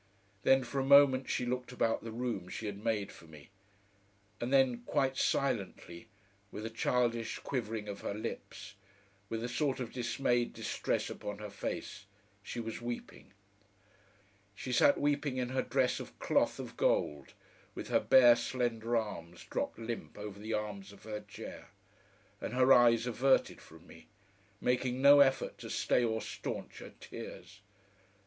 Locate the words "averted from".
23.05-23.85